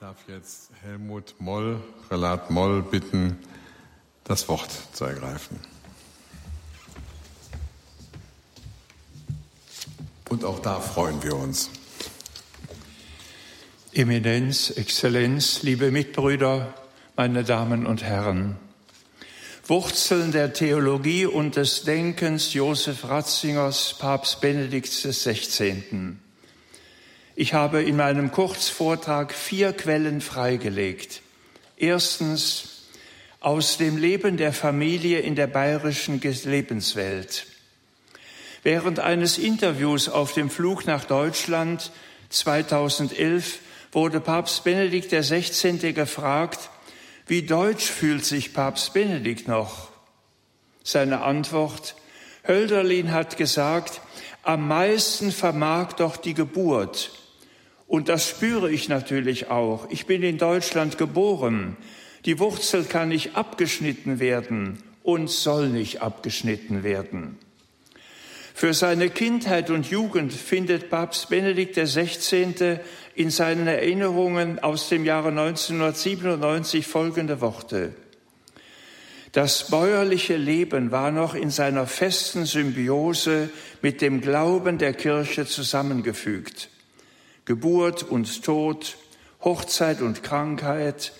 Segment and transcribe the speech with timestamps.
[0.00, 1.78] darf jetzt Helmut Moll,
[2.10, 3.36] Relat Moll bitten,
[4.24, 5.60] das Wort zu ergreifen.
[10.30, 11.68] Und auch da freuen wir uns.
[13.92, 16.72] Eminenz, Exzellenz, liebe Mitbrüder,
[17.14, 18.56] meine Damen und Herren.
[19.66, 26.16] Wurzeln der Theologie und des Denkens Josef Ratzingers, Papst Benedikts XVI.
[27.40, 31.22] Ich habe in meinem Kurzvortrag vier Quellen freigelegt.
[31.78, 32.82] Erstens
[33.40, 37.46] aus dem Leben der Familie in der bayerischen Lebenswelt.
[38.62, 41.92] Während eines Interviews auf dem Flug nach Deutschland
[42.28, 43.60] 2011
[43.90, 45.94] wurde Papst Benedikt XVI.
[45.94, 46.68] gefragt,
[47.26, 49.88] wie deutsch fühlt sich Papst Benedikt noch?
[50.84, 51.94] Seine Antwort,
[52.46, 54.02] Hölderlin hat gesagt,
[54.42, 57.12] am meisten vermag doch die Geburt.
[57.90, 59.90] Und das spüre ich natürlich auch.
[59.90, 61.76] Ich bin in Deutschland geboren.
[62.24, 67.36] Die Wurzel kann nicht abgeschnitten werden und soll nicht abgeschnitten werden.
[68.54, 72.78] Für seine Kindheit und Jugend findet Papst Benedikt XVI.
[73.16, 77.92] in seinen Erinnerungen aus dem Jahre 1997 folgende Worte.
[79.32, 83.50] Das bäuerliche Leben war noch in seiner festen Symbiose
[83.82, 86.68] mit dem Glauben der Kirche zusammengefügt.
[87.50, 88.96] Geburt und Tod,
[89.42, 91.12] Hochzeit und Krankheit,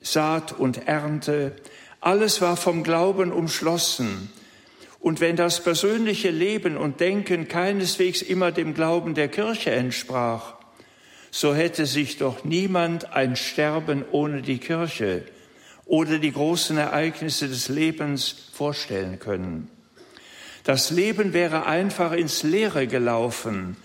[0.00, 1.52] Saat und Ernte,
[2.00, 4.32] alles war vom Glauben umschlossen.
[4.98, 10.54] Und wenn das persönliche Leben und Denken keineswegs immer dem Glauben der Kirche entsprach,
[11.30, 15.22] so hätte sich doch niemand ein Sterben ohne die Kirche
[15.86, 19.68] oder die großen Ereignisse des Lebens vorstellen können.
[20.64, 23.76] Das Leben wäre einfach ins Leere gelaufen,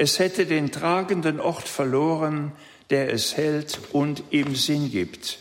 [0.00, 2.52] es hätte den tragenden Ort verloren,
[2.88, 5.36] der es hält und ihm Sinn gibt.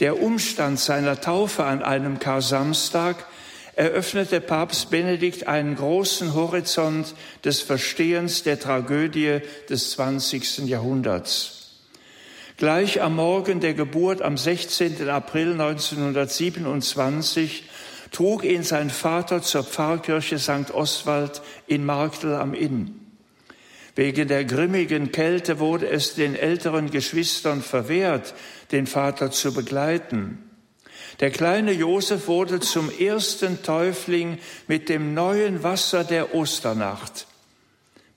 [0.00, 3.24] Der Umstand seiner Taufe an einem Kar-Samstag
[3.76, 10.66] eröffnete Papst Benedikt einen großen Horizont des Verstehens der Tragödie des 20.
[10.66, 11.84] Jahrhunderts.
[12.56, 15.08] Gleich am Morgen der Geburt am 16.
[15.08, 17.62] April 1927
[18.10, 20.72] trug ihn sein Vater zur Pfarrkirche St.
[20.72, 22.96] Oswald in Marktel am Inn.
[23.94, 28.34] Wegen der grimmigen Kälte wurde es den älteren Geschwistern verwehrt,
[28.72, 30.50] den Vater zu begleiten.
[31.18, 34.38] Der kleine Josef wurde zum ersten Täufling
[34.68, 37.26] mit dem neuen Wasser der Osternacht.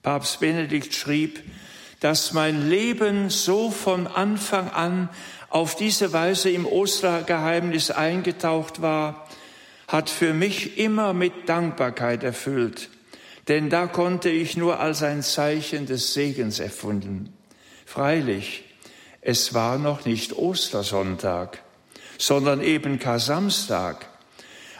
[0.02, 1.42] Papst Benedikt schrieb,
[2.00, 5.08] dass mein Leben so von Anfang an
[5.50, 9.23] auf diese Weise im Ostergeheimnis eingetaucht war,
[9.88, 12.88] hat für mich immer mit Dankbarkeit erfüllt,
[13.48, 17.32] denn da konnte ich nur als ein Zeichen des Segens erfunden.
[17.84, 18.64] Freilich,
[19.20, 21.62] es war noch nicht Ostersonntag,
[22.18, 24.08] sondern eben Kasamstag.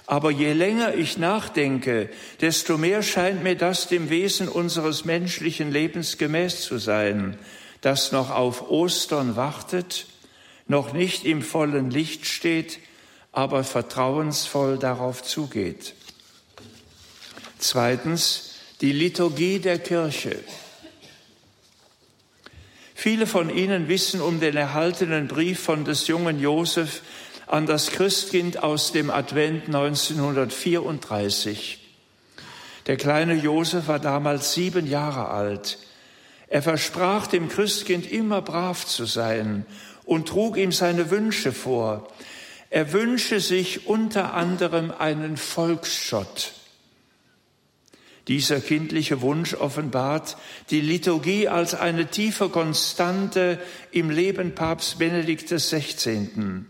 [0.07, 2.11] Aber je länger ich nachdenke,
[2.41, 7.39] desto mehr scheint mir das dem Wesen unseres menschlichen Lebens gemäß zu sein,
[7.81, 10.07] das noch auf Ostern wartet,
[10.67, 12.79] noch nicht im vollen Licht steht,
[13.35, 15.95] aber vertrauensvoll darauf zugeht.
[17.59, 20.39] Zweitens, die Liturgie der Kirche.
[22.95, 27.03] Viele von Ihnen wissen um den erhaltenen Brief von des jungen Josef
[27.47, 31.81] an das Christkind aus dem Advent 1934.
[32.87, 35.79] Der kleine Josef war damals sieben Jahre alt.
[36.49, 39.67] Er versprach dem Christkind immer brav zu sein
[40.05, 42.09] und trug ihm seine Wünsche vor.
[42.75, 46.55] Er wünsche sich unter anderem einen Volksschott.
[48.27, 50.37] Dieser kindliche Wunsch offenbart
[50.71, 53.61] die Liturgie als eine tiefe Konstante
[53.93, 56.65] im Leben Papst Benedikt XVI.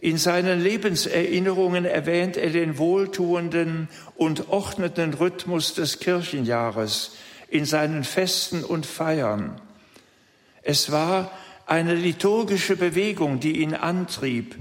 [0.00, 7.12] In seinen Lebenserinnerungen erwähnt er den wohltuenden und ordneten Rhythmus des Kirchenjahres
[7.48, 9.60] in seinen Festen und Feiern.
[10.62, 11.30] Es war
[11.66, 14.56] eine liturgische Bewegung, die ihn antrieb,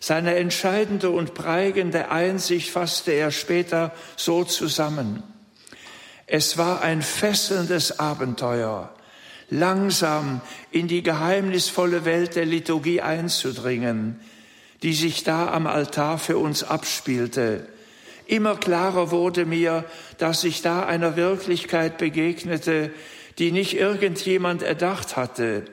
[0.00, 5.22] seine entscheidende und prägende Einsicht fasste er später so zusammen.
[6.26, 8.94] Es war ein fesselndes Abenteuer,
[9.50, 10.40] langsam
[10.70, 14.20] in die geheimnisvolle Welt der Liturgie einzudringen,
[14.82, 17.66] die sich da am Altar für uns abspielte.
[18.26, 19.86] Immer klarer wurde mir,
[20.18, 22.92] dass ich da einer Wirklichkeit begegnete,
[23.38, 25.64] die nicht irgendjemand erdacht hatte,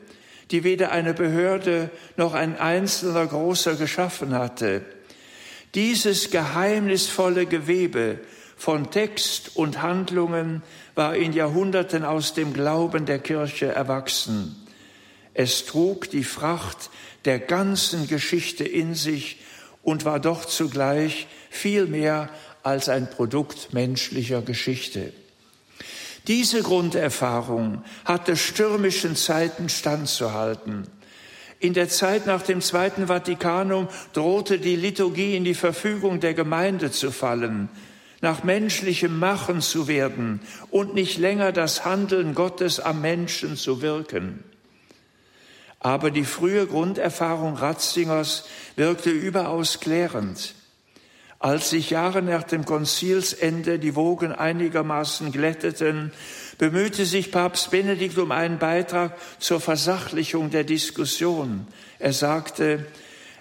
[0.51, 4.81] die weder eine Behörde noch ein einzelner Großer geschaffen hatte.
[5.74, 8.19] Dieses geheimnisvolle Gewebe
[8.56, 10.63] von Text und Handlungen
[10.94, 14.56] war in Jahrhunderten aus dem Glauben der Kirche erwachsen.
[15.33, 16.89] Es trug die Fracht
[17.25, 19.41] der ganzen Geschichte in sich
[19.83, 22.30] und war doch zugleich viel mehr
[22.63, 25.12] als ein Produkt menschlicher Geschichte.
[26.27, 30.88] Diese Grunderfahrung hatte stürmischen Zeiten standzuhalten.
[31.60, 36.92] In der Zeit nach dem Zweiten Vatikanum drohte die Liturgie in die Verfügung der Gemeinde
[36.92, 37.69] zu fallen,
[38.22, 40.42] nach menschlichem Machen zu werden
[40.72, 44.44] und nicht länger das Handeln Gottes am Menschen zu wirken.
[45.80, 48.45] Aber die frühe Grunderfahrung Ratzingers
[48.75, 50.56] wirkte überaus klärend.
[51.45, 56.12] Als sich Jahre nach dem Konzilsende die Wogen einigermaßen glätteten,
[56.57, 61.68] bemühte sich Papst Benedikt um einen Beitrag zur Versachlichung der Diskussion.
[62.00, 62.88] Er sagte,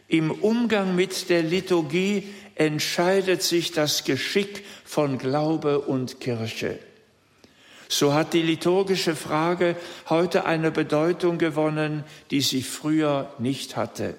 [0.06, 6.78] im Umgang mit der Liturgie entscheidet sich das Geschick von Glaube und Kirche.
[7.88, 9.76] So hat die liturgische Frage
[10.10, 14.14] heute eine Bedeutung gewonnen, die sie früher nicht hatte.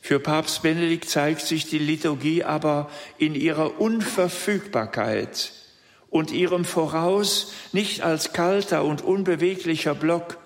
[0.00, 5.52] Für Papst Benedikt zeigt sich die Liturgie aber in ihrer Unverfügbarkeit
[6.08, 10.38] und ihrem Voraus nicht als kalter und unbeweglicher Block.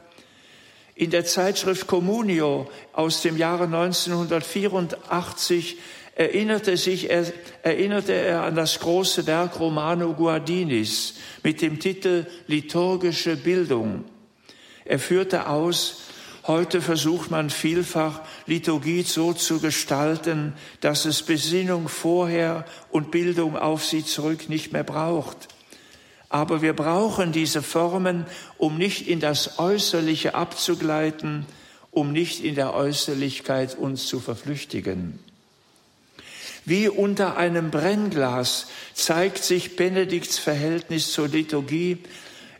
[0.94, 5.78] In der Zeitschrift Communio aus dem Jahre 1984
[6.14, 7.24] erinnerte, sich, er,
[7.62, 14.04] erinnerte er an das große Werk Romano Guardinis mit dem Titel Liturgische Bildung.
[14.84, 16.02] Er führte aus,
[16.46, 23.82] Heute versucht man vielfach, Liturgie so zu gestalten, dass es Besinnung vorher und Bildung auf
[23.82, 25.48] sie zurück nicht mehr braucht.
[26.28, 28.26] Aber wir brauchen diese Formen,
[28.58, 31.46] um nicht in das Äußerliche abzugleiten,
[31.90, 35.18] um nicht in der Äußerlichkeit uns zu verflüchtigen.
[36.66, 41.98] Wie unter einem Brennglas zeigt sich Benedikts Verhältnis zur Liturgie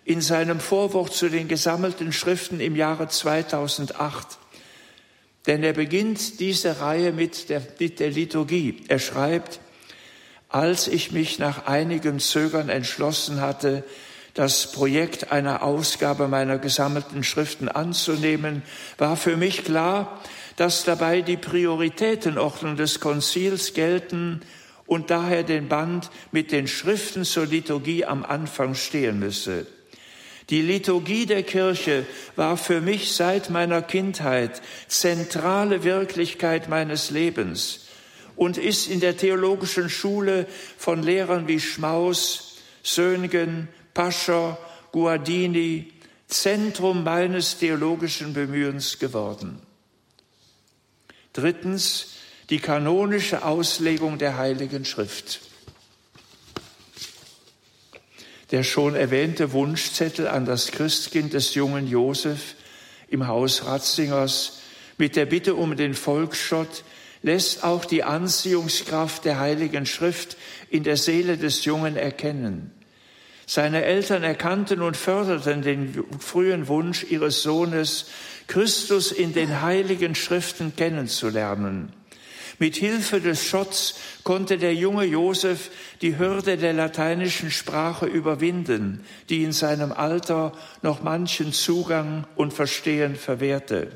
[0.05, 4.39] in seinem Vorwort zu den gesammelten Schriften im Jahre 2008.
[5.47, 8.83] Denn er beginnt diese Reihe mit der, mit der Liturgie.
[8.89, 9.61] Er schreibt,
[10.49, 13.85] als ich mich nach einigem Zögern entschlossen hatte,
[14.35, 18.63] das Projekt einer Ausgabe meiner gesammelten Schriften anzunehmen,
[18.99, 20.21] war für mich klar,
[20.57, 24.41] dass dabei die Prioritätenordnung des Konzils gelten
[24.87, 29.67] und daher den Band mit den Schriften zur Liturgie am Anfang stehen müsse.
[30.51, 32.05] Die Liturgie der Kirche
[32.37, 37.87] war für mich seit meiner Kindheit zentrale Wirklichkeit meines Lebens
[38.37, 40.47] und ist in der theologischen Schule
[40.77, 44.59] von Lehrern wie Schmaus, Söhngen, Pascher,
[44.93, 45.93] Guardini
[46.27, 49.61] Zentrum meines theologischen Bemühens geworden.
[51.33, 52.15] Drittens
[52.51, 55.41] die kanonische Auslegung der Heiligen Schrift.
[58.55, 62.55] Der schon erwähnte Wunschzettel an das Christkind des jungen Josef
[63.09, 64.61] im Haus Ratzingers
[64.97, 66.85] mit der Bitte um den Volksschott
[67.23, 70.37] lässt auch die Anziehungskraft der Heiligen Schrift
[70.71, 72.71] in der Seele des Jungen erkennen.
[73.45, 78.07] Seine Eltern erkannten und förderten den frühen Wunsch ihres Sohnes,
[78.47, 81.93] Christus in den heiligen Schriften kennenzulernen.
[82.59, 85.71] Mit Hilfe des Schotts konnte der junge Josef
[86.03, 90.53] die Hürde der lateinischen Sprache überwinden, die in seinem Alter
[90.83, 93.89] noch manchen Zugang und Verstehen verwehrte.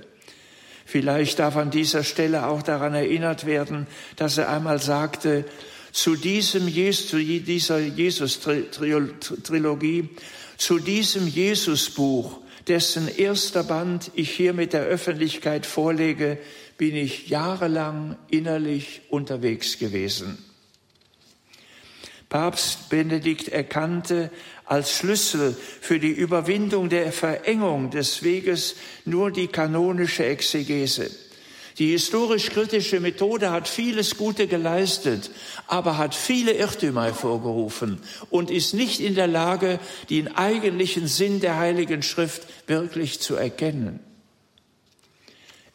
[0.85, 5.45] Vielleicht darf an dieser Stelle auch daran erinnert werden, dass er einmal sagte,
[5.93, 10.09] zu diesem Jesus, zu dieser Jesus-Trilogie,
[10.57, 16.39] zu diesem Jesus-Buch, dessen erster Band ich hier mit der Öffentlichkeit vorlege,
[16.79, 20.39] bin ich jahrelang innerlich unterwegs gewesen.
[22.29, 24.31] Papst Benedikt erkannte
[24.65, 31.11] als Schlüssel für die Überwindung der Verengung des Weges nur die kanonische Exegese.
[31.79, 35.31] Die historisch-kritische Methode hat vieles Gute geleistet,
[35.69, 39.79] aber hat viele Irrtümer hervorgerufen und ist nicht in der Lage,
[40.11, 44.01] den eigentlichen Sinn der Heiligen Schrift wirklich zu erkennen.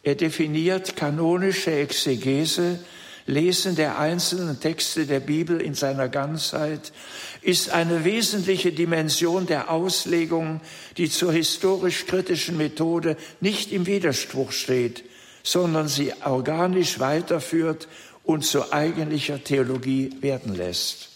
[0.03, 2.79] Er definiert kanonische Exegese,
[3.25, 6.91] Lesen der einzelnen Texte der Bibel in seiner Ganzheit
[7.41, 10.59] ist eine wesentliche Dimension der Auslegung,
[10.97, 15.05] die zur historisch-kritischen Methode nicht im Widerspruch steht,
[15.41, 17.87] sondern sie organisch weiterführt
[18.23, 21.09] und zu eigentlicher Theologie werden lässt.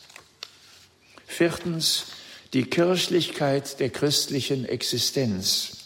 [1.25, 2.05] Viertens,
[2.53, 5.76] die Kirchlichkeit der christlichen Existenz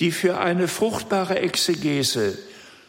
[0.00, 2.38] die für eine fruchtbare Exegese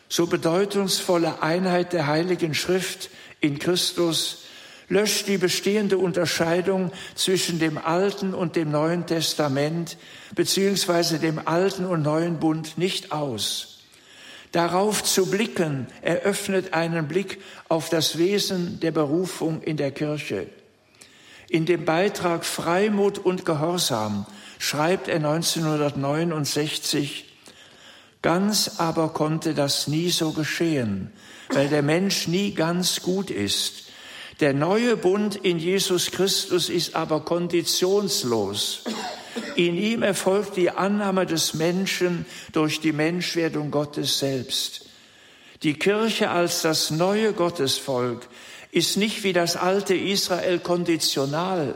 [0.10, 3.12] so bedeutungsvolle Einheit der Heiligen Schrift
[3.42, 4.46] in Christus
[4.89, 9.98] löscht die bestehende Unterscheidung zwischen dem Alten und dem Neuen Testament
[10.34, 13.82] beziehungsweise dem Alten und Neuen Bund nicht aus.
[14.51, 20.48] Darauf zu blicken eröffnet einen Blick auf das Wesen der Berufung in der Kirche.
[21.50, 24.25] In dem Beitrag Freimut und Gehorsam
[24.60, 27.25] schreibt er 1969,
[28.22, 31.12] Ganz aber konnte das nie so geschehen,
[31.50, 33.86] weil der Mensch nie ganz gut ist.
[34.42, 38.84] Der neue Bund in Jesus Christus ist aber konditionslos.
[39.56, 44.86] In ihm erfolgt die Annahme des Menschen durch die Menschwerdung Gottes selbst.
[45.63, 48.28] Die Kirche als das neue Gottesvolk
[48.72, 51.75] ist nicht wie das alte Israel konditional,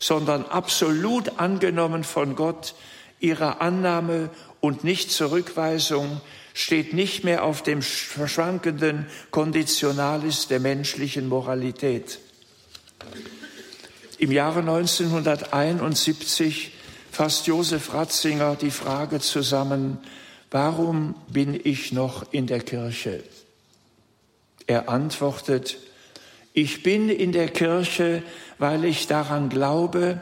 [0.00, 2.74] sondern absolut angenommen von Gott.
[3.20, 6.20] Ihre Annahme und nicht Zurückweisung
[6.54, 12.18] steht nicht mehr auf dem verschwankenden Konditionalis der menschlichen Moralität.
[14.18, 16.72] Im Jahre 1971
[17.12, 19.98] fasst Josef Ratzinger die Frage zusammen,
[20.50, 23.22] warum bin ich noch in der Kirche?
[24.66, 25.76] Er antwortet,
[26.60, 28.22] ich bin in der Kirche,
[28.58, 30.20] weil ich daran glaube,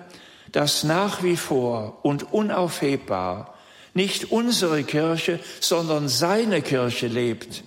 [0.53, 3.55] dass nach wie vor und unaufhebbar
[3.95, 7.65] nicht unsere Kirche, sondern seine Kirche lebt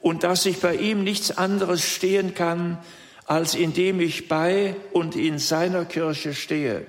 [0.00, 2.78] und dass ich bei ihm nichts anderes stehen kann,
[3.26, 6.86] als indem ich bei und in seiner Kirche stehe.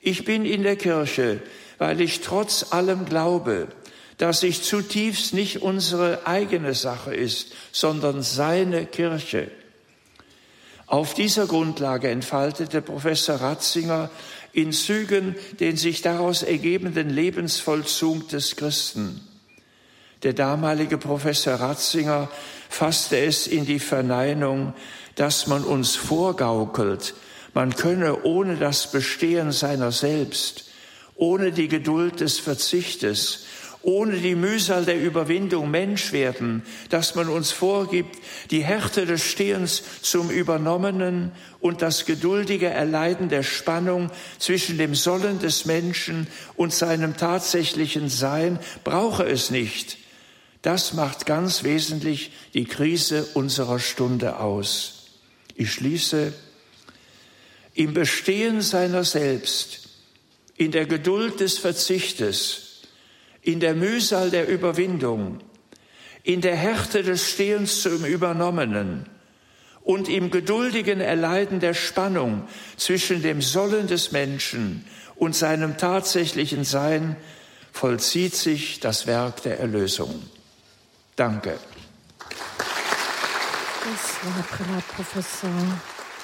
[0.00, 1.40] Ich bin in der Kirche,
[1.76, 3.68] weil ich trotz allem glaube,
[4.16, 9.50] dass ich zutiefst nicht unsere eigene Sache ist, sondern seine Kirche.
[10.86, 14.10] Auf dieser Grundlage entfaltete Professor Ratzinger
[14.52, 19.20] in Zügen den sich daraus ergebenden Lebensvollzug des Christen.
[20.22, 22.28] Der damalige Professor Ratzinger
[22.68, 24.72] fasste es in die Verneinung,
[25.16, 27.14] dass man uns vorgaukelt,
[27.52, 30.70] man könne ohne das Bestehen seiner selbst,
[31.14, 33.44] ohne die Geduld des Verzichtes,
[33.84, 38.18] ohne die Mühsal der Überwindung Mensch werden, dass man uns vorgibt,
[38.50, 45.38] die Härte des Stehens zum Übernommenen und das geduldige Erleiden der Spannung zwischen dem Sollen
[45.38, 46.26] des Menschen
[46.56, 49.98] und seinem tatsächlichen Sein brauche es nicht.
[50.62, 55.10] Das macht ganz wesentlich die Krise unserer Stunde aus.
[55.54, 56.32] Ich schließe,
[57.74, 59.88] im Bestehen seiner selbst,
[60.56, 62.63] in der Geduld des Verzichtes,
[63.44, 65.38] in der Mühsal der Überwindung,
[66.22, 69.06] in der Härte des Stehens zum Übernommenen
[69.82, 72.48] und im geduldigen Erleiden der Spannung
[72.78, 74.86] zwischen dem Sollen des Menschen
[75.16, 77.16] und seinem tatsächlichen Sein
[77.70, 80.22] vollzieht sich das Werk der Erlösung.
[81.14, 81.58] Danke.
[82.58, 85.50] Das war Prälatprofessor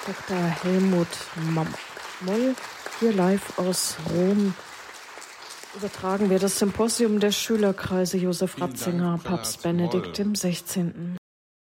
[0.07, 0.43] Dr.
[0.63, 1.07] Helmut
[2.21, 2.55] Moll
[2.99, 4.55] hier live aus Rom
[5.75, 11.17] übertragen wir das Symposium der Schülerkreise Josef Ratzinger, Papst Benedikt im 16.